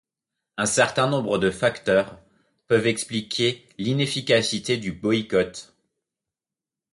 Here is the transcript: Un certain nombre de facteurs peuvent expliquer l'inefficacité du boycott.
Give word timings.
Un 0.57 0.65
certain 0.65 1.07
nombre 1.07 1.37
de 1.37 1.51
facteurs 1.51 2.19
peuvent 2.65 2.87
expliquer 2.87 3.67
l'inefficacité 3.77 4.77
du 4.77 4.91
boycott. 4.91 5.75